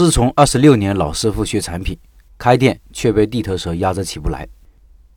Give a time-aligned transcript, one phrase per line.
[0.00, 1.94] 师从二十六年老师傅学产品，
[2.38, 4.48] 开店却被地头蛇压着起不来。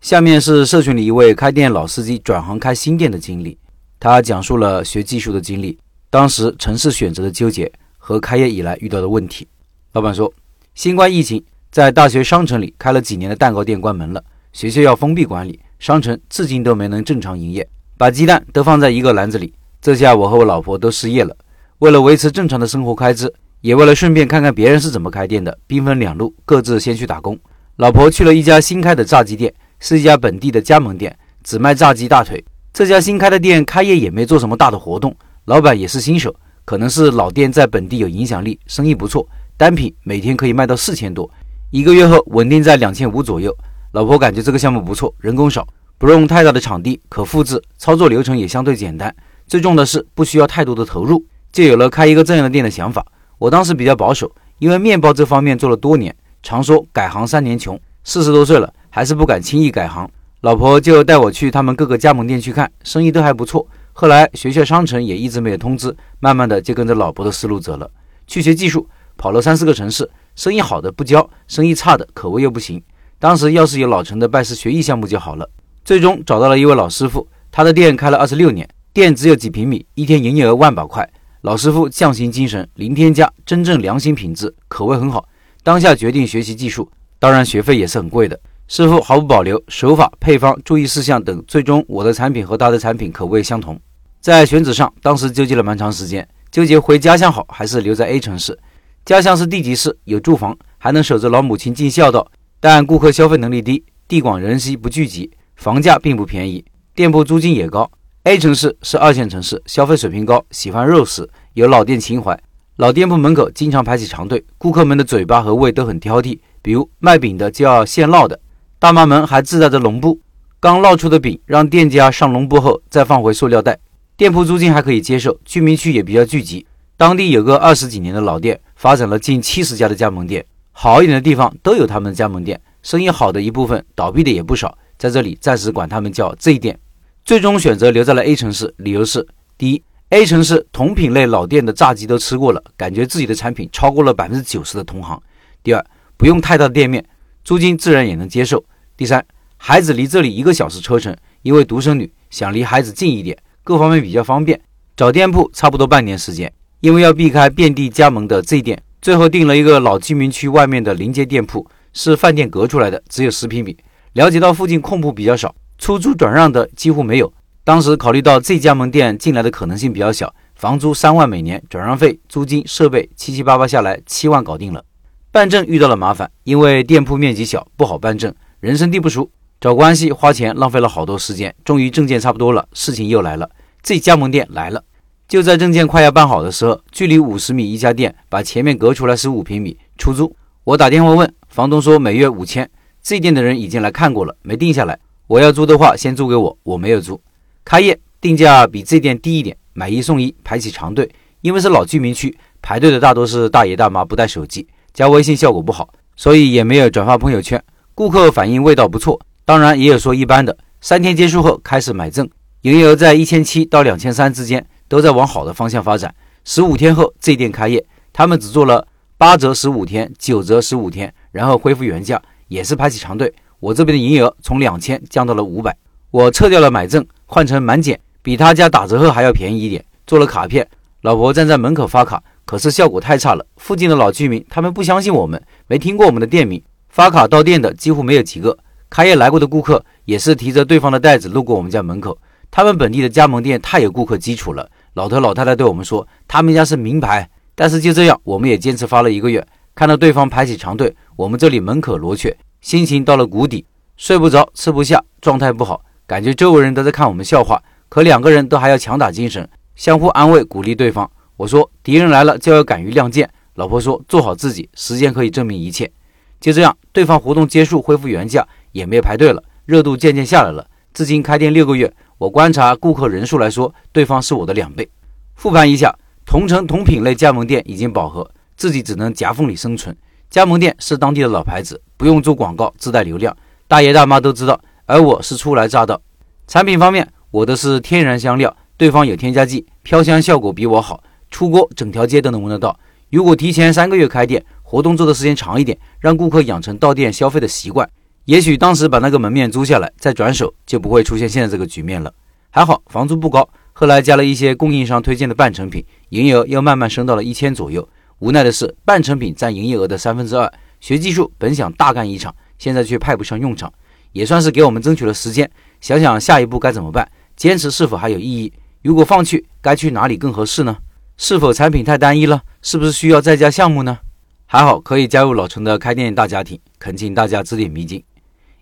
[0.00, 3.58] 下面是社群里一位开店老司机转行开新店的经历，
[3.98, 9.46] 他讲述了学技术的经历，当时城市选择的纠结和开业以来遇到的问题。
[9.92, 10.32] 老板说，
[10.74, 14.24] 新冠疫情在大学商城里开了几年的蛋糕店关门了，
[14.54, 17.68] 学校要封闭管理，商城至今都没能正常营业，
[17.98, 19.52] 把鸡蛋都放在一个篮子里。
[19.82, 21.36] 这下我和我老婆都失业了，
[21.80, 23.30] 为了维持正常的生活开支。
[23.60, 27.38] 也为了顺便看看别人是怎么开店的，兵分两路，各自先去打工。
[27.76, 32.42] 老婆去了一家新开的炸鸡店，是一家本地的加盟店，只卖炸鸡大腿。
[32.72, 41.30] 这家新开的店开业也没做什么大的活动，老板也是新手，可能是老店在本地有影响力，生意不错，单品每天可以卖到四千多，
[41.70, 43.54] 一个月后稳定在两千五左右。
[43.92, 45.66] 老婆感觉这个项目不错，人工少，
[45.98, 49.14] 不用太大的场地，可复制，操作流程也相对简单，
[49.46, 53.04] 最重要的是不需要太多的投入，就有了开一个这样的店的想法。
[53.40, 60.06] 我当时比较保守，因为面包这方面做了多年，常说改行三年穷，四十多岁了还是不敢轻易改行。
[60.42, 63.66] 老婆就带我去他们各个加盟店去看，生意都还不错。
[63.94, 67.90] 后来学校商城也一直没有通知，慢慢的就跟着老婆的思路走了，
[68.26, 72.82] 去学技术，跑了三四个城市，生意好的不教，生意差的口味又不行。
[73.18, 75.48] 当时要是有老陈的拜师学艺项目就好了。
[75.82, 81.08] 最终找到了一位老师傅，他的店开了二十六年，店只有几平米，一天营业额万把块。
[81.42, 85.26] 老师傅匠心精神，零添加，真正良心品质，口味很好。
[85.62, 86.86] 当下决定学习技术，
[87.18, 88.38] 当然学费也是很贵的。
[88.68, 93.80] 师傅毫不保留，手法、配方、注意事项等，最终我的产品和他的产品口味相同。
[94.20, 98.58] 在选址上，当时纠结了蛮长时间，纠结回家乡好还是留在 A 城市。
[99.06, 102.30] 家乡是地级市，有住房，还能守着老母亲尽孝道，
[102.60, 106.62] 但顾客消费能力低，地广人稀不聚集，房价并不便宜，
[106.94, 107.90] 店铺租金也高。
[108.24, 112.38] A 城市是二线城市，消费水平高，喜欢肉食，有老店情怀。
[112.76, 116.38] 老店铺门口经常排起长队，顾客们的嘴巴和胃都很挑剔。
[116.60, 118.38] 比如卖饼的就要现烙的，
[118.78, 120.20] 大妈们还自带着笼布，
[120.60, 123.78] 刚烙出的饼让店家上笼布后再放回塑料袋。
[124.18, 126.66] 店铺租金还可以接受，居民区也比较聚集，
[126.98, 136.78] 当地有个二十几年的老店，发展了近七十家的加盟店，好一点的地方都有他们的加盟店，生意好的一部分，倒闭的也不少，在这里暂时管他们叫 Z 店。
[137.24, 139.26] 最终选择留在了 A 城市，理由是：
[139.56, 145.16] 第一，A 城市同品类老店的炸鸡都吃过了，感觉自己的产品超过了百分之九十的同行；
[145.62, 145.84] 第二，
[146.16, 147.04] 不用太大的店面，
[147.44, 148.58] 租金自然也能接受；
[148.96, 149.24] 第三，
[149.56, 154.60] 孩子离这里一个小时车程，因为独生女想离孩子近一点，各方面比较方便。
[154.96, 163.76] 找店铺差不多半年时间，因为要避开遍地加盟的 Z 店，最后定了一个老居民区外面的临街店铺，是饭店隔出来的，只有十平米。
[164.14, 165.54] 了解到附近空铺比较少。
[165.80, 167.32] 出租转让的几乎没有。
[167.64, 174.84] 当时考虑到这加盟店进来的可能性比较小，房租三万每年，转让费、租金、设备七七八八下来七万搞定了。
[175.32, 181.54] 办证遇到了麻烦，因为店铺面积小，不好办证，人生地不熟，找关系花钱，浪费了好多时间。
[181.64, 183.48] 终于证件差不多了，事情又来了，
[183.82, 184.84] 这加盟店来了。
[185.26, 190.36] 就在证件快要办好的时候，距离五十米一家店把前面隔出来十五平米出租。
[190.64, 192.68] 我打电话问房东，说每月五千。
[193.02, 194.98] 这店的人已经来看过了，没定下来。
[195.30, 197.20] 我要租的话，先租给我，我没有租。
[197.64, 201.08] 开业定价比这店低一点，买一送一，排起长队。
[201.42, 207.62] 因为是老居民区，排队的大多是大爷大妈，不带手机，加微信效果不好，所以也没有转发朋友圈。
[207.94, 210.58] 顾客反映味道不错，当然也有说一般的。
[210.80, 212.28] 三天结束后开始买证，
[212.62, 216.12] 营业额在一千七到两千三之间，都在往好的方向发展。
[216.44, 218.84] 十五天后这店开业，他们只做了
[219.16, 223.32] 八折十五天，九折十五天，然后恢复原价，也是排起长队。
[223.60, 225.76] 我这边的营业额从两千降到了五百，
[226.10, 229.84] 我撤掉了买赠，换成满减，比他家打折后还要便宜一点。
[230.06, 230.66] 做了卡片，
[231.02, 233.44] 老婆站在门口发卡，可是效果太差了。
[233.58, 238.56] 附近的老居民他们不相信我们，没听过我们的店名，发卡到店的几乎没有几个。
[238.88, 242.18] 开业来过的顾客也是提着对方的袋子路过我们家门口。
[242.50, 244.68] 他们本地的加盟店太有顾客基础了。
[244.94, 247.28] 老头老太太对我们说，他们家是名牌。
[247.54, 252.34] 但是就这样，我们也坚持发了一个月，看到对方排起长队，我们这里门可罗雀。
[252.60, 253.64] 心情到了谷底，
[253.96, 257.62] 睡不着，吃不下，状态不好，感觉周围人都在看我们笑话。
[257.88, 261.10] 可两个人都还要强打精神，相互安慰鼓励对方。
[261.36, 265.90] 我说：“敌人来了就要敢于亮剑。”老婆说：“做好自己，时间可以证明一切。”
[266.38, 270.66] 就这样，对方活动结束，恢复原价，也没有排队了，热度渐渐下来了。
[270.92, 274.88] 至今开店六个月，我观察顾客人数来说，对方是我的两倍。
[275.34, 275.92] 复盘一下，
[276.24, 279.96] 同城同品类加盟店已经饱和，自己只能夹缝里生存。
[280.30, 283.36] 加盟店是当地的老牌子，不用做广告，自带流量，
[283.66, 284.60] 大爷大妈都知道。
[284.86, 286.00] 而我是初来乍到。
[286.46, 292.78] 产品方面，我的是天然香料，对方有添加剂，飘香效果比我好，出锅整条街都能闻得到。
[293.10, 297.88] 如果提前三个月开店，活动做的时间长一点，让顾客养成到店消费的习惯，
[298.26, 302.14] 也许当时把那个门面租下来，再转手就不会出现现在这个局面了。
[302.50, 307.88] 还好房租不高，后来加了一些供应商推荐的半成品，营业额又慢慢升到了一千左右。
[308.20, 310.52] 无奈的是，半成品占营业额的三分之二。
[310.78, 313.72] 学技术本想大干一场，现在却派不上用场，
[314.12, 315.50] 也算是给我们争取了时间。
[315.80, 318.52] 想想下一步该怎么办，坚持是否还有意义？
[318.82, 320.76] 如果放弃，该去哪里更合适呢？
[321.16, 322.42] 是否产品太单一了？
[322.60, 323.98] 是不是需要再加项目呢？
[324.44, 328.02] 还好可以加入老陈的开店大家庭，恳请大家指点迷津。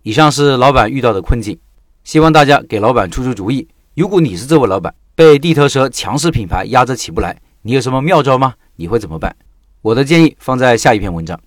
[0.04, 1.58] 以上是老板遇到的困境，
[2.04, 3.66] 希望大家给老板出出主意。
[3.96, 8.54] 如果你是这位老板，被地头蛇强势品牌压着起不来，你有什么妙招吗？
[8.76, 9.34] 你会怎么办？
[9.82, 11.38] 我的建议放在下一篇文章。